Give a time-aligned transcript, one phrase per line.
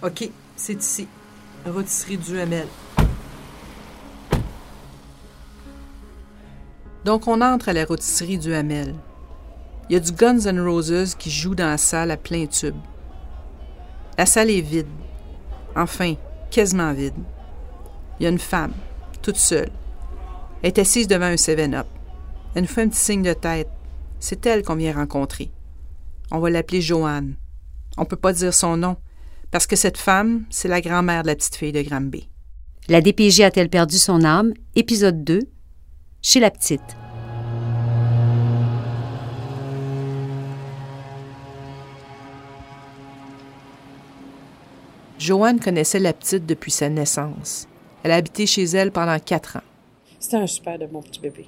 [0.00, 1.08] OK, c'est ici.
[1.66, 2.68] Rôtisserie du Hamel.
[7.04, 8.94] Donc, on entre à la rôtisserie du Hamel.
[9.88, 12.76] Il y a du Guns N' Roses qui joue dans la salle à plein tube.
[14.16, 14.86] La salle est vide.
[15.74, 16.14] Enfin,
[16.50, 17.14] quasiment vide.
[18.20, 18.74] Il y a une femme,
[19.20, 19.70] toute seule.
[20.62, 21.86] Elle est assise devant un 7-Up.
[22.54, 23.70] Elle nous fait un petit signe de tête.
[24.20, 25.50] C'est elle qu'on vient rencontrer.
[26.30, 27.34] On va l'appeler Joanne.
[27.96, 28.96] On peut pas dire son nom,
[29.50, 32.28] parce que cette femme, c'est la grand-mère de la petite fille de Granby.
[32.88, 34.52] La DPJ a-t-elle perdu son âme?
[34.74, 35.40] Épisode 2.
[36.22, 36.80] Chez la petite.
[45.18, 47.66] Joanne connaissait la petite depuis sa naissance.
[48.02, 49.62] Elle a habité chez elle pendant quatre ans.
[50.20, 51.46] C'était un super de bon petit bébé.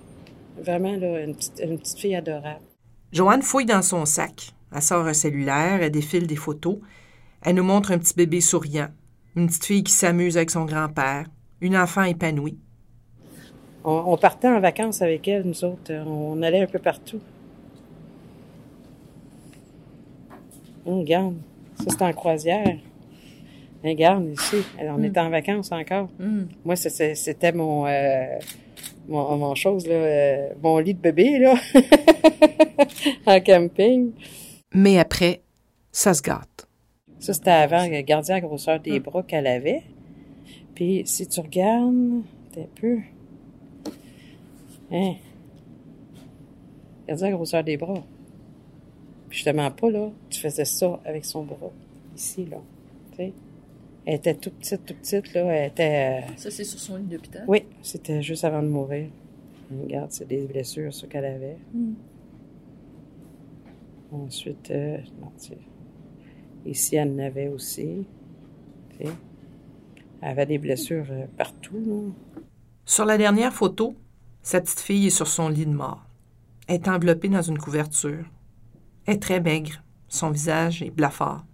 [0.62, 2.64] Vraiment, là, une petite, une petite fille adorable.
[3.12, 4.52] Joanne fouille dans son sac.
[4.74, 6.78] Elle sort un cellulaire, elle défile des photos.
[7.42, 8.88] Elle nous montre un petit bébé souriant,
[9.36, 11.26] une petite fille qui s'amuse avec son grand-père,
[11.60, 12.58] une enfant épanouie.
[13.84, 15.92] On, on partait en vacances avec elle, nous autres.
[16.06, 17.20] On allait un peu partout.
[20.86, 21.34] Hum, regarde,
[21.78, 22.76] ça c'est en croisière.
[23.82, 26.10] Regarde, ici, on était en vacances encore.
[26.64, 28.38] Moi, c'est- c'est- c'était mon, euh,
[29.08, 31.54] mon, mon chose, là, euh, mon lit de bébé, là,
[33.26, 34.12] en camping.
[34.74, 35.40] Mais après,
[35.92, 36.66] ça se gâte.
[37.20, 39.82] Ça, c'était avant, garder la grosseur des bras qu'elle avait.
[40.74, 42.98] Puis, si tu regardes, t'es un peu...
[44.90, 45.14] Hein?
[47.06, 48.02] Garder la grosseur des bras.
[49.28, 51.70] Puis, je te mens pas, là, tu faisais ça avec son bras.
[52.16, 52.56] Ici, là.
[53.10, 53.32] Tu sais?
[54.06, 55.42] Elle était toute petite, toute petite, là.
[55.42, 56.22] Elle était...
[56.22, 57.44] euh, Ça, c'est sur son lit d'hôpital?
[57.46, 59.08] Oui, c'était juste avant de mourir.
[59.82, 61.58] Regarde, c'est des blessures, ça qu'elle avait.
[64.10, 65.30] Ensuite, euh, non,
[66.66, 68.06] ici, elle en avait aussi.
[68.98, 69.08] Elle
[70.20, 72.14] avait des blessures euh, partout.
[72.84, 73.94] Sur la dernière photo,
[74.42, 76.04] sa petite fille est sur son lit de mort.
[76.66, 78.24] Elle est enveloppée dans une couverture.
[79.06, 79.82] Elle est très maigre.
[80.08, 81.44] Son visage est blafard.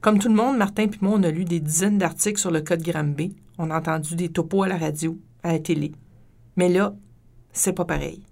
[0.00, 2.60] Comme tout le monde, Martin et moi, on a lu des dizaines d'articles sur le
[2.60, 3.36] cas de Granby.
[3.58, 5.92] On a entendu des topos à la radio, à la télé.
[6.56, 6.94] Mais là,
[7.52, 8.22] c'est pas pareil.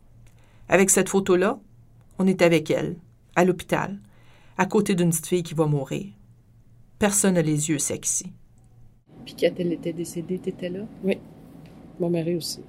[0.68, 1.58] Avec cette photo-là,
[2.18, 2.96] on est avec elle,
[3.36, 3.98] à l'hôpital,
[4.56, 6.06] à côté d'une petite fille qui va mourir.
[6.98, 8.26] Personne n'a les yeux ici.
[9.24, 10.80] Puis quand elle était décédée, t'étais là?
[11.98, 12.60] Mon mari aussi.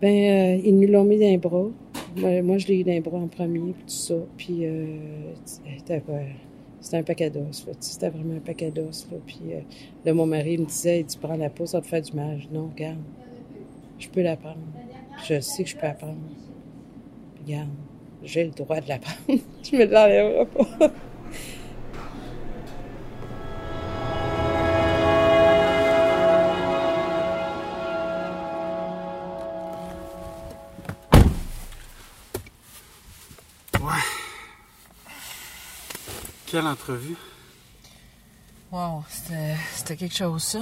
[0.00, 1.68] Ben, euh, ils nous l'ont mis dans les bras.
[2.16, 4.14] Moi, moi, je l'ai eu dans les bras en premier, puis tout ça.
[4.36, 6.02] Puis, euh, c'était
[6.96, 9.18] un paquet d'os, C'était vraiment un paquet d'os, là.
[9.24, 9.60] Puis, euh,
[10.04, 12.12] là, mon mari me disait, il dit, prends la peau, ça va te faire du
[12.12, 12.40] mal.
[12.40, 12.98] Je dis, non, regarde,
[13.98, 14.58] je peux la prendre.
[15.24, 16.18] Je sais que je peux la prendre.
[17.36, 17.70] Puis, regarde,
[18.24, 19.40] j'ai le droit de la prendre.
[19.62, 20.90] je me l'enlèverai pas.
[36.46, 37.16] Quelle entrevue?
[38.70, 40.60] Wow, c'était c'était quelque chose, ça.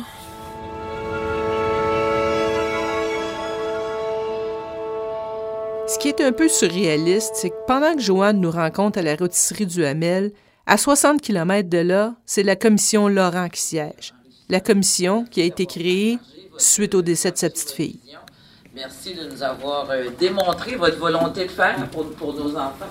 [6.00, 9.66] Qui est un peu surréaliste, c'est que pendant que Joanne nous rencontre à la rôtisserie
[9.66, 10.33] du Hamel,
[10.66, 14.15] à 60 km de là, c'est la commission Laurent qui siège.
[14.49, 16.19] La commission qui a été créée
[16.56, 18.00] suite au décès de sa petite fille.
[18.75, 22.87] Merci de nous avoir euh, démontré votre volonté de faire pour, pour nos enfants.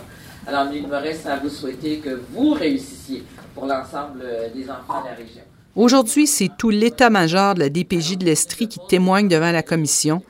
[0.46, 3.24] Alors, il me reste à vous souhaiter que vous réussissiez
[3.56, 5.42] pour l'ensemble euh, des enfants de la région.
[5.76, 10.22] Aujourd'hui, c'est tout l'état-major de la DPJ de l'Estrie qui témoigne devant la commission,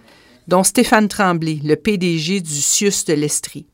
[0.50, 3.68] dont Stéphane Tremblay, le PDG du CIUS de l'Estrie.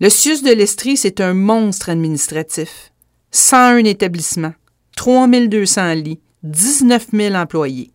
[0.00, 2.92] Le CIUS de l'Estrie, c'est un monstre administratif.
[3.30, 4.54] 101 établissements,
[4.96, 7.90] 3200 lits, 19 000 employés.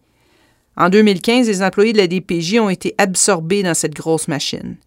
[0.77, 4.77] En 2015, les employés de la DPJ ont été absorbés dans cette grosse machine.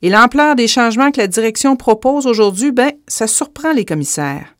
[0.00, 4.56] Et l'ampleur des changements que la direction propose aujourd'hui, ben, ça surprend les commissaires.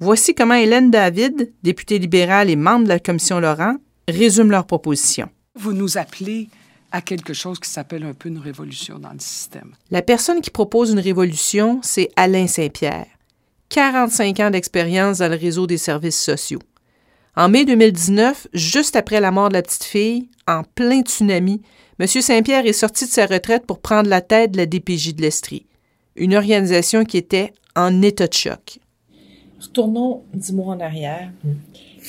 [0.00, 3.76] Voici comment Hélène David, députée libérale et membre de la commission Laurent,
[4.08, 5.28] résume leur proposition.
[5.56, 6.48] Vous nous appelez
[6.96, 9.74] à quelque chose qui s'appelle un peu une révolution dans le système.
[9.90, 13.06] La personne qui propose une révolution, c'est Alain Saint-Pierre.
[13.68, 16.62] 45 ans d'expérience dans le réseau des services sociaux.
[17.36, 21.60] En mai 2019, juste après la mort de la petite fille, en plein tsunami,
[21.98, 22.06] M.
[22.06, 25.66] Saint-Pierre est sorti de sa retraite pour prendre la tête de la DPJ de l'Estrie,
[26.14, 28.78] une organisation qui était en état de choc.
[29.60, 31.30] Retournons dix mois en arrière.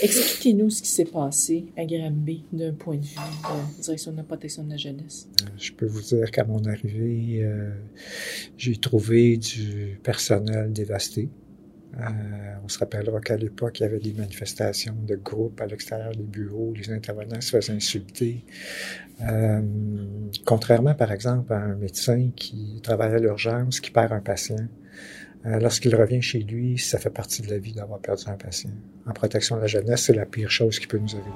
[0.02, 4.24] Expliquez-nous ce qui s'est passé à Granby d'un point de vue de direction de la
[4.24, 5.28] protection de la jeunesse.
[5.58, 7.72] Je peux vous dire qu'à mon arrivée, euh,
[8.58, 11.30] j'ai trouvé du personnel dévasté.
[12.00, 12.04] Euh,
[12.64, 16.24] on se rappellera qu'à l'époque, il y avait des manifestations de groupes à l'extérieur des
[16.24, 18.44] bureaux, les intervenants se faisaient insulter.
[19.22, 19.62] Euh,
[20.46, 24.68] contrairement, par exemple, à un médecin qui travaille à l'urgence, qui perd un patient,
[25.46, 28.72] euh, lorsqu'il revient chez lui, ça fait partie de la vie d'avoir perdu un patient.
[29.06, 31.32] En protection de la jeunesse, c'est la pire chose qui peut nous arriver.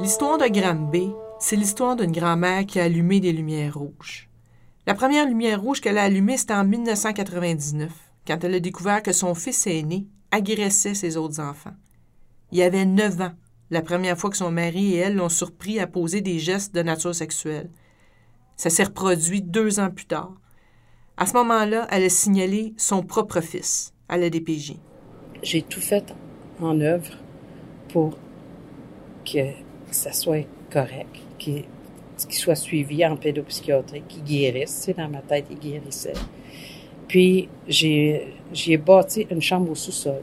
[0.00, 4.28] L'histoire de Granby, c'est l'histoire d'une grand-mère qui a allumé des lumières rouges.
[4.86, 7.90] La première lumière rouge qu'elle a allumée, c'était en 1999,
[8.26, 11.74] quand elle a découvert que son fils aîné agressait ses autres enfants.
[12.50, 13.32] Il avait neuf ans
[13.74, 16.82] la première fois que son mari et elle l'ont surpris à poser des gestes de
[16.82, 17.68] nature sexuelle.
[18.56, 20.32] Ça s'est reproduit deux ans plus tard.
[21.16, 24.76] À ce moment-là, elle a signalé son propre fils à la DPJ.
[25.42, 26.14] J'ai tout fait
[26.60, 27.18] en œuvre
[27.88, 28.16] pour
[29.24, 29.40] que
[29.90, 31.64] ça soit correct, qu'il
[32.16, 34.88] soit suivi en pédopsychiatrie, qu'il guérisse.
[34.96, 36.14] Dans ma tête, il guérissait.
[37.08, 40.22] Puis, j'ai bâti une chambre au sous-sol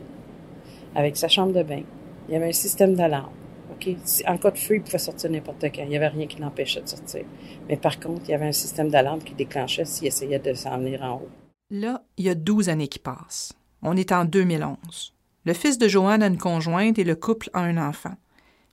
[0.95, 1.83] avec sa chambre de bain.
[2.29, 3.33] Il y avait un système d'alarme.
[3.81, 3.95] OK?
[4.27, 5.83] En cas de feu, il pouvait sortir n'importe quand.
[5.83, 7.25] Il n'y avait rien qui l'empêchait de sortir.
[7.67, 10.77] Mais par contre, il y avait un système d'alarme qui déclenchait s'il essayait de s'en
[10.77, 11.29] venir en haut.
[11.69, 13.53] Là, il y a 12 années qui passent.
[13.81, 15.13] On est en 2011.
[15.45, 18.15] Le fils de Joanne a une conjointe et le couple a un enfant.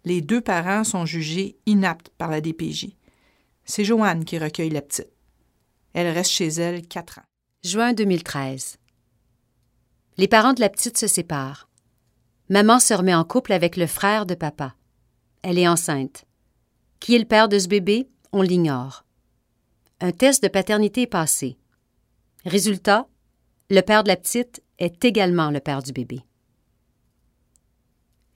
[0.05, 2.88] Les deux parents sont jugés inaptes par la DPJ.
[3.64, 5.08] C'est Joanne qui recueille la petite.
[5.94, 7.28] Elle reste chez elle quatre ans.
[7.64, 8.76] Juin 2013.
[10.16, 11.69] Les parents de la petite se séparent.
[12.50, 14.75] Maman se remet en couple avec le frère de papa.
[15.43, 16.25] Elle est enceinte.
[17.00, 18.08] Qui est le père de ce bébé?
[18.32, 19.05] On l'ignore.
[20.00, 21.56] Un test de paternité est passé.
[22.44, 23.08] Résultat,
[23.70, 26.20] le père de la petite est également le père du bébé.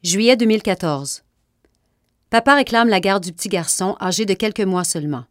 [0.02, 1.22] Juillet 2014.
[2.31, 5.25] Papa réclame la garde du petit garçon âgé de quelques mois seulement.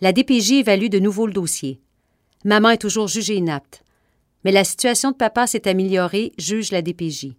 [0.00, 1.80] La DPJ évalue de nouveau le dossier.
[2.44, 3.82] Maman est toujours jugée inapte.
[4.44, 7.34] Mais la situation de papa s'est améliorée, juge la DPJ.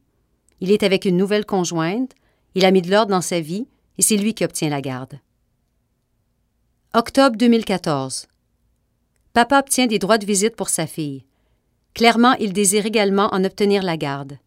[0.59, 2.15] Il est avec une nouvelle conjointe,
[2.55, 3.67] il a mis de l'ordre dans sa vie
[3.97, 5.19] et c'est lui qui obtient la garde.
[6.93, 8.27] Octobre 2014.
[9.33, 11.25] Papa obtient des droits de visite pour sa fille.
[11.93, 14.37] Clairement, il désire également en obtenir la garde.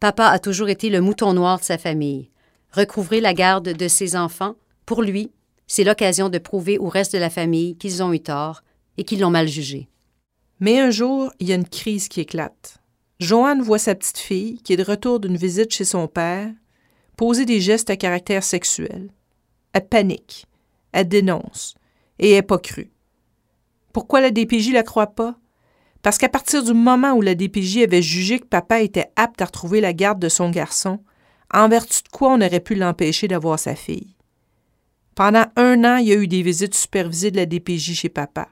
[0.00, 2.30] Papa a toujours été le mouton noir de sa famille.
[2.72, 4.56] Recouvrer la garde de ses enfants,
[4.86, 5.30] pour lui,
[5.66, 8.62] c'est l'occasion de prouver au reste de la famille qu'ils ont eu tort
[8.96, 9.88] et qu'ils l'ont mal jugé.
[10.60, 12.78] Mais un jour, il y a une crise qui éclate.
[13.20, 16.50] Joanne voit sa petite fille, qui est de retour d'une visite chez son père,
[17.16, 19.10] poser des gestes à caractère sexuel.
[19.72, 20.46] Elle panique,
[20.92, 21.74] elle dénonce,
[22.18, 22.92] et elle n'est pas crue.
[23.92, 25.36] Pourquoi la DPJ la croit pas?
[26.02, 29.46] Parce qu'à partir du moment où la DPJ avait jugé que papa était apte à
[29.46, 31.00] retrouver la garde de son garçon,
[31.52, 34.14] en vertu de quoi on aurait pu l'empêcher d'avoir sa fille?
[35.14, 38.48] Pendant un an, il y a eu des visites supervisées de la DPJ chez papa.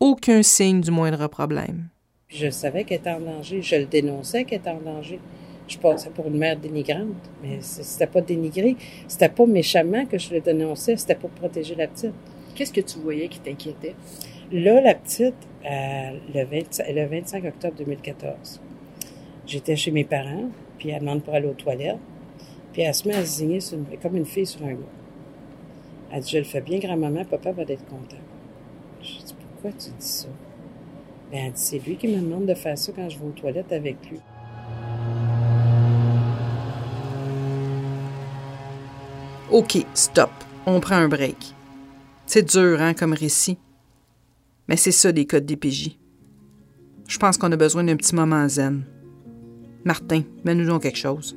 [0.00, 1.88] Aucun signe du moindre problème.
[2.28, 3.62] Je savais qu'elle était en danger.
[3.62, 5.20] Je le dénonçais qu'elle était en danger.
[5.68, 8.74] Je passais pour une mère dénigrante, mais c'était pas dénigré.
[9.06, 12.14] C'était pas méchamment que je le dénonçais, c'était pour protéger la petite.
[12.54, 13.94] Qu'est-ce que tu voyais qui t'inquiétait?
[14.50, 15.34] Là, la petite,
[15.66, 18.60] euh, le, 25 octobre 2014,
[19.46, 20.48] j'étais chez mes parents,
[20.78, 21.98] puis elle demande pour aller aux toilettes,
[22.72, 23.58] puis elle se met à zigner
[24.00, 24.78] comme une fille sur un gars.
[26.10, 28.16] Elle dit, je le fais bien, grand-maman, papa va être content.
[29.02, 30.28] Je dis, pourquoi tu dis ça?
[31.30, 33.32] Ben, elle dit, c'est lui qui me demande de faire ça quand je vais aux
[33.32, 34.18] toilettes avec lui.
[39.50, 40.30] OK, stop.
[40.66, 41.54] On prend un break.
[42.26, 43.56] C'est dur, hein, comme récit.
[44.68, 45.98] Mais c'est ça des codes DPJ.
[47.08, 48.84] Je pense qu'on a besoin d'un petit moment zen.
[49.84, 51.34] Martin, mets-nous donc quelque chose.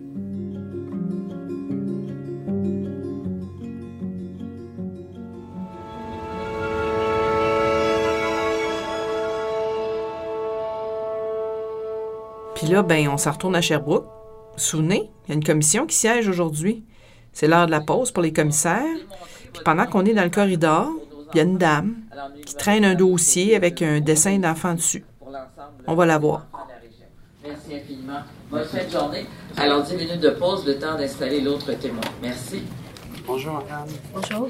[12.55, 14.05] Puis là, ben, on s'en retourne à Sherbrooke.
[14.57, 16.83] Souvenez, il y a une commission qui siège aujourd'hui.
[17.33, 18.97] C'est l'heure de la pause pour les commissaires.
[19.53, 20.89] Puis pendant qu'on est dans le corridor,
[21.33, 21.95] il y a une dame
[22.45, 25.03] qui traîne un dossier avec un dessin d'enfant dessus.
[25.87, 26.47] On va la voir.
[27.43, 28.19] Merci infiniment.
[28.49, 29.25] Bonne fin de journée.
[29.57, 32.01] Alors, 10 minutes de pause, le temps d'installer l'autre témoin.
[32.21, 32.61] Merci.
[33.25, 33.87] Bonjour, madame.
[34.13, 34.49] Bonjour.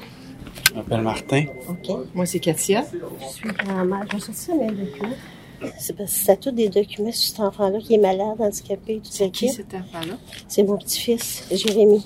[0.68, 1.44] Je m'appelle Martin.
[1.68, 1.96] OK.
[2.14, 2.84] Moi, c'est Katia.
[2.92, 4.04] Je suis grand-mère.
[4.10, 5.16] Je vais sortir mes documents.
[5.78, 9.10] C'est parce que c'est tous des documents sur cet enfant-là qui est malade, handicapé, tout
[9.10, 9.28] ça.
[9.28, 10.14] Qui cet enfant-là?
[10.48, 12.04] C'est mon petit-fils, Jérémy.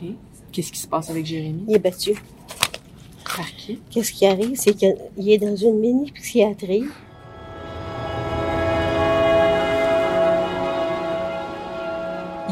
[0.00, 0.10] OK.
[0.52, 1.64] Qu'est-ce qui se passe avec Jérémy?
[1.68, 2.14] Il est battu.
[3.24, 3.80] Par qui?
[3.90, 4.56] Qu'est-ce qui arrive?
[4.56, 6.86] C'est qu'il est dans une mini-psychiatrie.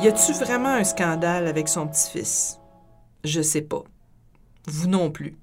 [0.03, 2.61] Y a-tu vraiment un scandale avec son petit-fils?
[3.25, 3.83] Je sais pas.
[4.67, 5.37] Vous non plus.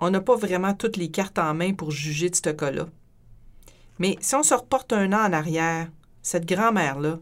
[0.00, 2.86] on n'a pas vraiment toutes les cartes en main pour juger de ce cas-là.
[3.98, 5.88] Mais si on se reporte un an en arrière,
[6.22, 7.18] cette grand-mère-là,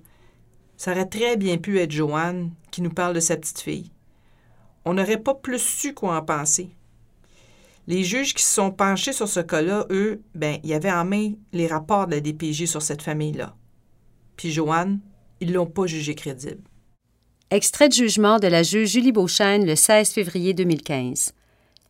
[0.76, 3.90] ça aurait très bien pu être Joanne qui nous parle de sa petite fille.
[4.85, 6.71] On n'aurait pas plus su quoi en penser.
[7.87, 11.05] Les juges qui se sont penchés sur ce cas-là, eux, ben, il y avait en
[11.05, 13.55] main les rapports de la DPJ sur cette famille-là.
[14.37, 15.00] Puis Joanne,
[15.41, 16.62] ils l'ont pas jugée crédible.
[17.50, 21.35] Extrait de jugement de la juge Julie Beauchesne le 16 février 2015.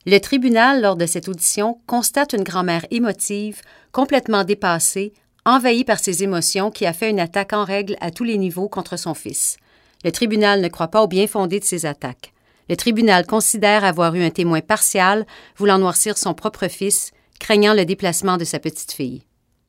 [0.06, 5.14] Le tribunal, lors de cette audition, constate une grand-mère émotive, complètement dépassée,
[5.46, 8.68] envahie par ses émotions, qui a fait une attaque en règle à tous les niveaux
[8.68, 9.56] contre son fils.
[10.04, 12.33] Le tribunal ne croit pas au bien fondé de ces attaques.
[12.68, 17.84] Le tribunal considère avoir eu un témoin partial voulant noircir son propre fils, craignant le
[17.84, 19.22] déplacement de sa petite fille.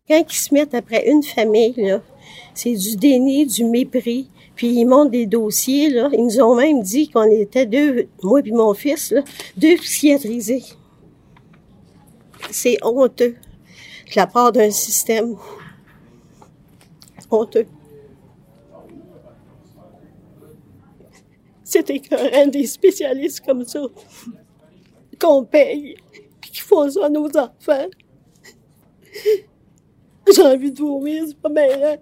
[0.07, 1.99] Quand ils se mettent après une famille,
[2.53, 5.89] c'est du déni, du mépris, puis ils montent des dossiers.
[6.13, 9.23] Ils nous ont même dit qu'on était deux, moi et mon fils, là,
[9.57, 10.63] deux psychiatrisés.
[12.51, 13.35] C'est honteux
[14.05, 15.35] de la part d'un système.
[17.31, 17.65] Honteux.
[21.65, 23.81] C'est écœurant des spécialistes comme ça
[25.19, 25.95] qu'on paye
[26.39, 27.88] puis qui font ça à nos enfants.
[30.34, 31.98] J'ai envie de vomir, c'est pas bien.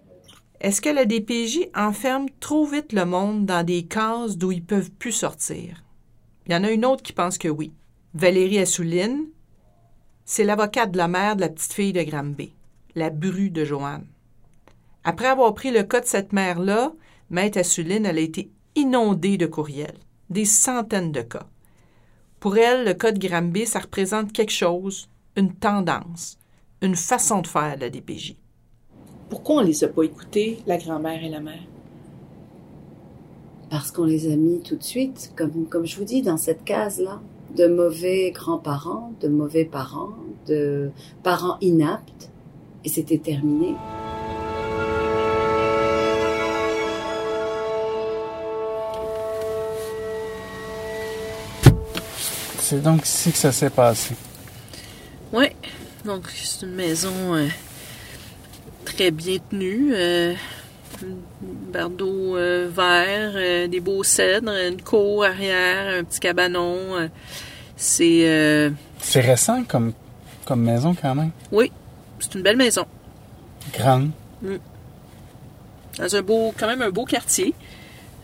[0.60, 4.92] Est-ce que la DPJ enferme trop vite le monde dans des cases d'où ils peuvent
[4.92, 5.84] plus sortir?
[6.46, 7.72] Il y en a une autre qui pense que oui.
[8.14, 9.28] Valérie Assouline,
[10.26, 12.54] c'est l'avocate de la mère de la petite fille de Granby,
[12.96, 14.08] la bru de Joanne.
[15.06, 16.94] Après avoir pris le cas de cette mère-là,
[17.30, 19.98] Maître Assouline, elle a été inondée de courriels,
[20.30, 21.48] des centaines de cas.
[22.40, 26.38] Pour elle, le cas de Granby, ça représente quelque chose, une tendance,
[26.82, 28.36] une façon de faire de la DPJ.
[29.30, 31.64] Pourquoi on les a pas écoutés, la grand-mère et la mère?
[33.70, 36.64] Parce qu'on les a mis tout de suite, comme, comme je vous dis, dans cette
[36.64, 37.22] case-là,
[37.56, 40.14] de mauvais grands-parents, de mauvais parents,
[40.48, 40.92] de
[41.24, 42.30] parents inaptes,
[42.84, 43.76] et c'était terminé.
[52.74, 54.16] C'est donc ici que ça s'est passé.
[55.32, 55.46] Oui,
[56.06, 57.48] donc c'est une maison euh,
[58.84, 59.92] très bien tenue.
[59.94, 60.34] Euh,
[61.72, 67.08] bardeau euh, vert, euh, des beaux cèdres, une cour arrière, un petit cabanon.
[67.78, 69.94] c'est C'est récent comme,
[70.44, 71.30] comme maison quand même.
[71.52, 71.72] oui,
[72.20, 72.88] c'est une belle maison.
[73.78, 74.10] Grande.
[76.00, 77.54] Dans un beau, quand même un beau quartier,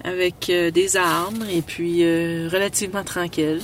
[0.03, 3.62] avec euh, des arbres et puis euh, relativement tranquille.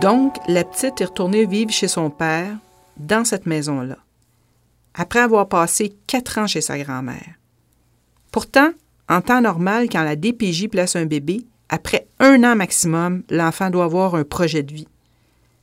[0.00, 2.58] Donc, la petite est retournée vivre chez son père,
[2.98, 3.96] dans cette maison-là,
[4.94, 7.34] après avoir passé quatre ans chez sa grand-mère.
[8.30, 8.72] Pourtant,
[9.08, 13.84] en temps normal, quand la DPJ place un bébé, après un an maximum, l'enfant doit
[13.84, 14.88] avoir un projet de vie.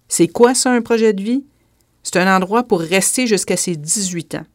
[0.07, 1.45] C'est quoi ça, un projet de vie?
[2.01, 4.45] C'est un endroit pour rester jusqu'à ses 18 ans.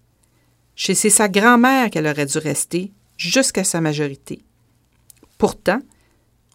[0.74, 4.42] Chez c'est sa grand-mère qu'elle aurait dû rester jusqu'à sa majorité.
[5.38, 5.80] Pourtant,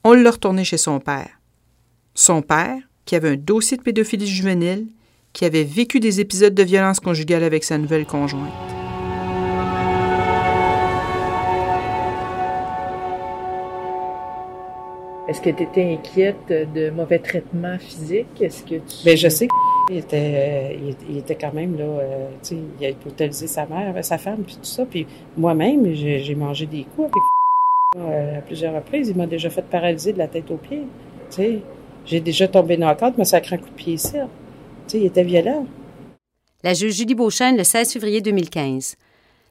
[0.03, 1.39] on l'a retourné chez son père.
[2.15, 4.88] Son père, qui avait un dossier de pédophilie juvénile,
[5.33, 8.51] qui avait vécu des épisodes de violence conjugale avec sa nouvelle conjointe.
[15.27, 18.41] Est-ce que tu étais inquiète de mauvais traitements physiques?
[18.41, 19.05] Est-ce que tu...
[19.05, 19.48] Ben, je sais
[19.88, 20.17] qu'il était,
[20.75, 24.17] euh, il, était- quand même là, euh, tu sais, il a hospitalisé sa mère, sa
[24.17, 24.86] femme, puis tout ça.
[24.86, 25.07] Puis
[25.38, 29.10] moi-même, j'ai j'ai mangé des coups avec euh, à plusieurs reprises.
[29.10, 30.83] Il m'a déjà fait paralyser de la tête aux pieds.
[31.29, 31.60] Tu sais,
[32.05, 34.12] j'ai déjà tombé dans le cadre, me sacré un coup de pied ici.
[34.12, 34.17] Tu
[34.88, 35.65] sais, il était violent.
[36.63, 38.95] La juge Julie Beauchesne le 16 février 2015.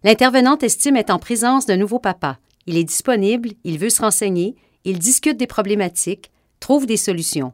[0.05, 2.39] L'intervenante estime être en présence d'un nouveau papa.
[2.67, 6.31] Il est disponible, il veut se renseigner, il discute des problématiques,
[6.61, 7.53] trouve des solutions.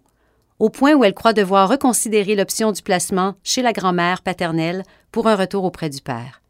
[0.59, 5.29] Au point où elle croit devoir reconsidérer l'option du placement chez la grand-mère paternelle pour
[5.29, 6.43] un retour auprès du père.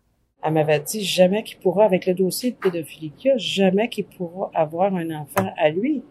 [0.42, 4.50] Elle m'avait dit jamais qu'il pourra, avec le dossier de pédophilie qu'il jamais qu'il pourra
[4.54, 6.02] avoir un enfant à lui.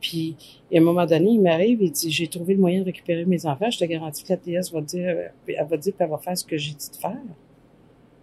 [0.00, 0.36] Puis,
[0.72, 3.44] à un moment donné, il m'arrive, il dit, j'ai trouvé le moyen de récupérer mes
[3.46, 5.16] enfants, je te garantis que la va dire,
[5.46, 7.16] elle va dire, puis elle va faire ce que j'ai dit de faire.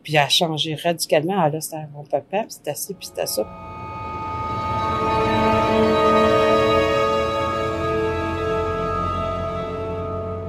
[0.04, 3.28] Puis elle a changé radicalement, ah là, c'était mon papa, puis c'était ci, puis c'était
[3.28, 3.44] ça.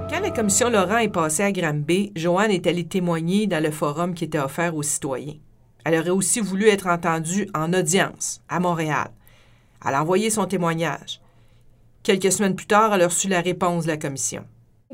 [0.08, 4.14] Quand la commission Laurent est passée à Granby, Joanne est allée témoigner dans le forum
[4.14, 5.34] qui était offert aux citoyens.
[5.84, 9.10] Elle aurait aussi voulu être entendue en audience à Montréal.
[9.86, 11.20] Elle a envoyé son témoignage.
[12.02, 14.44] Quelques semaines plus tard, elle a reçu la réponse de la commission.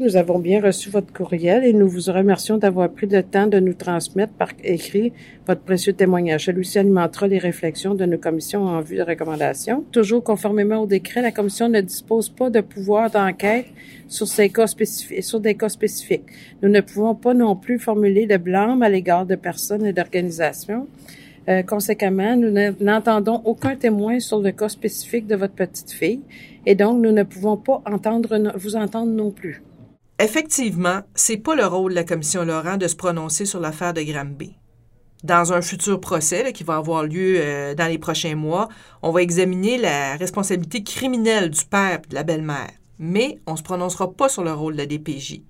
[0.00, 3.60] Nous avons bien reçu votre courriel et nous vous remercions d'avoir pris le temps de
[3.60, 5.12] nous transmettre par écrit
[5.46, 6.46] votre précieux témoignage.
[6.46, 9.84] Celui-ci alimentera les réflexions de nos commissions en vue de recommandations.
[9.92, 13.66] Toujours conformément au décret, la commission ne dispose pas de pouvoir d'enquête
[14.08, 16.26] sur sur des cas spécifiques.
[16.60, 20.88] Nous ne pouvons pas non plus formuler de blâme à l'égard de personnes et d'organisations.
[21.48, 26.22] Euh, conséquemment, nous n'entendons aucun témoin sur le cas spécifique de votre petite fille
[26.64, 29.62] et donc nous ne pouvons pas entendre, vous entendre non plus.
[30.18, 34.02] Effectivement, c'est pas le rôle de la commission Laurent de se prononcer sur l'affaire de
[34.02, 34.56] Granby.
[35.24, 38.68] Dans un futur procès qui va avoir lieu euh, dans les prochains mois,
[39.02, 43.56] on va examiner la responsabilité criminelle du père et de la belle-mère, mais on ne
[43.56, 45.40] se prononcera pas sur le rôle de la DPJ.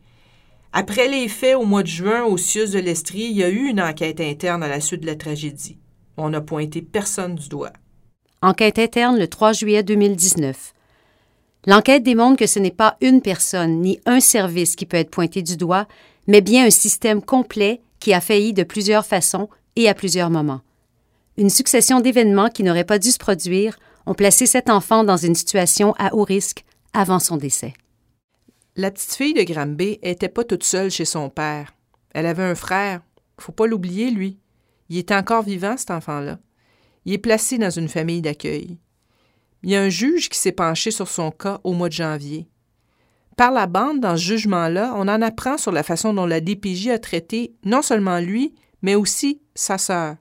[0.73, 3.69] Après les faits au mois de juin au CIUS de l'Estrie, il y a eu
[3.69, 5.79] une enquête interne à la suite de la tragédie.
[6.17, 7.73] On n'a pointé personne du doigt.
[8.43, 10.75] Enquête interne le 3 juillet 2019.
[11.67, 15.43] L'enquête démontre que ce n'est pas une personne ni un service qui peut être pointé
[15.43, 15.87] du doigt,
[16.27, 20.61] mais bien un système complet qui a failli de plusieurs façons et à plusieurs moments.
[21.37, 25.35] Une succession d'événements qui n'auraient pas dû se produire ont placé cet enfant dans une
[25.35, 27.73] situation à haut risque avant son décès.
[28.77, 31.75] La petite fille de Granby était pas toute seule chez son père.
[32.13, 33.01] Elle avait un frère.
[33.41, 34.39] Faut pas l'oublier, lui.
[34.89, 36.39] Il est encore vivant, cet enfant-là.
[37.05, 38.79] Il est placé dans une famille d'accueil.
[39.63, 42.49] Il y a un juge qui s'est penché sur son cas au mois de janvier.
[43.37, 46.89] Par la bande, dans ce jugement-là, on en apprend sur la façon dont la DPJ
[46.89, 50.17] a traité non seulement lui, mais aussi sa sœur.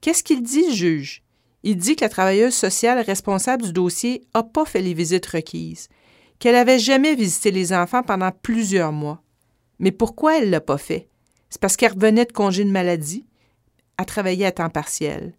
[0.00, 1.22] Qu'est-ce qu'il dit, juge?
[1.62, 5.88] Il dit que la travailleuse sociale responsable du dossier n'a pas fait les visites requises,
[6.38, 9.22] qu'elle n'avait jamais visité les enfants pendant plusieurs mois.
[9.78, 11.08] Mais pourquoi elle ne l'a pas fait?
[11.48, 13.24] C'est parce qu'elle revenait de congé de maladie,
[13.98, 15.34] a travaillé à temps partiel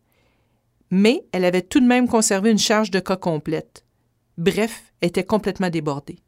[0.91, 3.83] mais elle avait tout de même conservé une charge de cas complète.
[4.37, 6.19] Bref, était complètement débordée.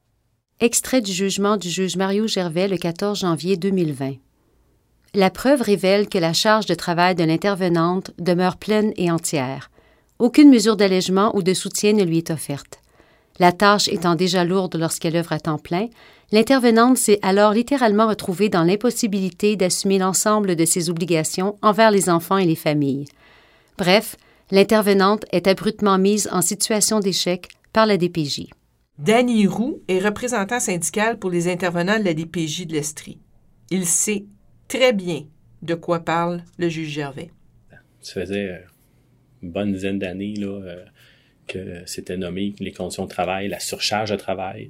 [0.60, 4.16] Extrait du jugement du juge Mario Gervais le 14 janvier 2020.
[5.14, 9.72] La preuve révèle que la charge de travail de l'intervenante demeure pleine et entière.
[10.20, 12.82] Aucune mesure d'allègement ou de soutien ne lui est offerte.
[13.40, 15.88] La tâche étant déjà lourde lorsqu'elle œuvre à temps plein,
[16.32, 22.38] l'intervenante s'est alors littéralement retrouvée dans l'impossibilité d'assumer l'ensemble de ses obligations envers les enfants
[22.38, 23.06] et les familles.
[23.78, 24.16] Bref,
[24.52, 28.48] l'intervenante est abruptement mise en situation d'échec par la DPJ.
[28.98, 33.20] Danny Roux est représentant syndical pour les intervenants de la DPJ de l'Estrie.
[33.70, 34.26] Il sait
[34.68, 35.26] très bien
[35.62, 37.30] de quoi parle le juge Gervais.
[38.02, 38.60] Ça faisait euh,
[39.44, 40.84] une bonne dizaine d'années euh,
[41.48, 44.70] que c'était nommé les conditions de travail, la surcharge de travail,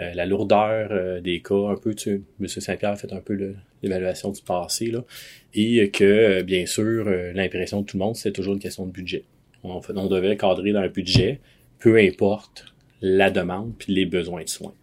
[0.00, 2.48] euh, la lourdeur des cas, un peu, tu M.
[2.48, 5.04] Saint-Pierre a fait un peu l'évaluation du passé, là,
[5.54, 7.04] et que, bien sûr,
[7.34, 9.24] l'impression de tout le monde, c'est toujours une question de budget.
[9.64, 11.40] On, on devait cadrer dans un budget,
[11.78, 12.66] peu importe
[13.00, 14.74] la demande puis les besoins de soins.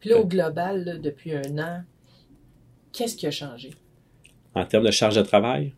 [0.00, 1.82] Puis là, au global, depuis un an,
[2.92, 3.70] qu'est-ce qui a changé?
[4.54, 5.72] En termes de charge de travail,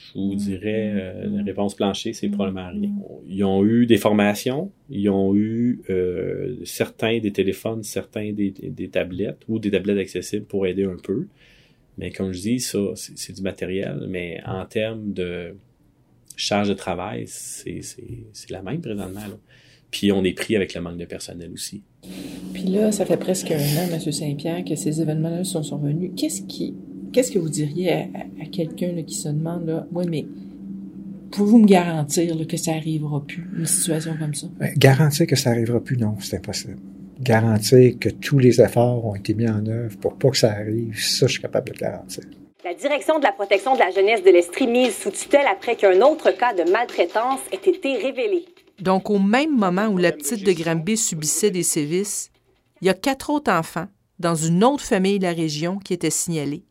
[0.00, 2.92] je vous dirais, euh, la réponse plancher, c'est probablement rien.
[3.28, 8.88] Ils ont eu des formations, ils ont eu euh, certains des téléphones, certains des, des,
[8.88, 11.26] tablettes ou des tablettes accessibles pour aider un peu.
[11.98, 14.06] Mais comme je dis, ça, c'est du matériel.
[14.08, 15.54] Mais en termes de
[16.36, 17.80] charge de travail, c'est
[18.48, 19.20] la même présentement.
[19.20, 19.38] Là.
[19.90, 21.82] Puis on est pris avec le manque de personnel aussi.
[22.54, 24.12] Puis là, ça fait presque un an, M.
[24.12, 26.12] Saint-Pierre, que ces événements-là sont survenus.
[26.16, 26.74] Qu'est-ce qui,
[27.12, 30.26] qu'est-ce que vous diriez à, quelqu'un qui se demande, là, oui, mais
[31.30, 34.46] pouvez-vous me garantir que ça n'arrivera plus, une situation comme ça?
[34.58, 36.76] Ben, garantir que ça n'arrivera plus, non, c'est impossible.
[37.20, 40.98] Garantir que tous les efforts ont été mis en œuvre pour pas que ça arrive,
[40.98, 42.24] ça, je suis capable de le garantir.
[42.64, 46.00] La direction de la protection de la jeunesse de l'Estrie mise sous tutelle après qu'un
[46.02, 48.44] autre cas de maltraitance ait été révélé.
[48.80, 52.30] Donc, au même moment où la petite de Granby subissait des sévices,
[52.80, 53.86] il y a quatre autres enfants
[54.18, 56.64] dans une autre famille de la région qui étaient signalés.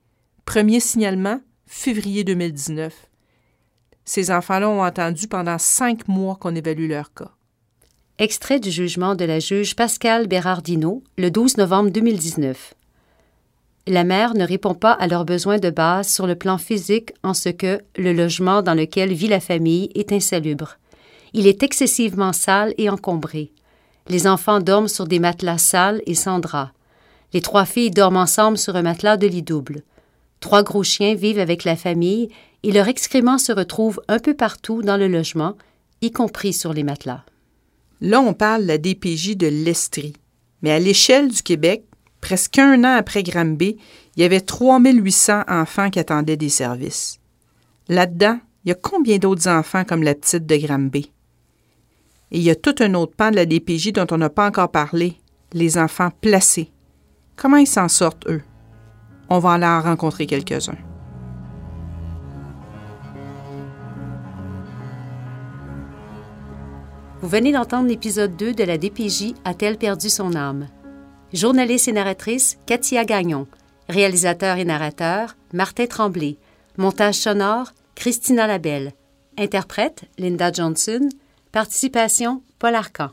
[0.50, 2.92] Premier signalement, février 2019.
[4.04, 7.30] Ces enfants-là ont entendu pendant cinq mois qu'on évalue leur cas.
[8.18, 12.74] Extrait du jugement de la juge Pascal Bérardino, le 12 novembre 2019.
[13.86, 17.36] La mère ne répond pas à leurs besoins de base sur le plan physique en
[17.36, 20.78] ce que le logement dans lequel vit la famille est insalubre.
[21.34, 23.52] Il est excessivement sale et encombré.
[24.08, 26.72] Les enfants dorment sur des matelas sales et sans drap.
[27.34, 29.84] Les trois filles dorment ensemble sur un matelas de lit double.
[30.40, 32.30] Trois gros chiens vivent avec la famille
[32.64, 35.56] et leurs excréments se retrouvent un peu partout dans le logement,
[36.02, 37.24] y compris sur les matelas.
[38.02, 40.14] Là, on parle de la DPJ de l'Estrie.
[40.62, 41.84] Mais à l'échelle du Québec,
[42.22, 43.78] presque un an après Granby,
[44.16, 47.20] il y avait 3800 enfants qui attendaient des services.
[47.88, 51.12] Là-dedans, il y a combien d'autres enfants comme la petite de Granby?
[52.32, 54.48] Et il y a tout un autre pan de la DPJ dont on n'a pas
[54.48, 55.18] encore parlé,
[55.54, 56.72] les enfants placés.
[57.36, 58.42] Comment ils s'en sortent, eux?
[59.30, 60.78] On va aller en rencontrer quelques-uns.
[67.22, 70.68] Vous venez d'entendre l'épisode 2 de la DPJ A-t-elle perdu son âme?
[71.34, 73.46] Journaliste et narratrice, Katia Gagnon.
[73.88, 76.38] Réalisateur et narrateur, Martin Tremblay.
[76.78, 78.94] Montage sonore, Christina Labelle.
[79.38, 81.10] Interprète, Linda Johnson.
[81.52, 83.10] Participation, Paul Arcan.